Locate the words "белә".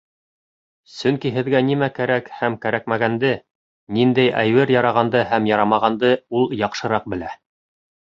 7.17-7.31